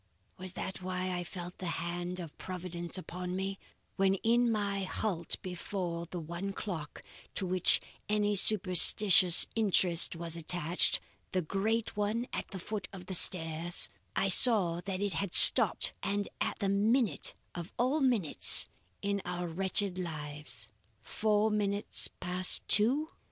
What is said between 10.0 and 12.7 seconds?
was attached the great one at the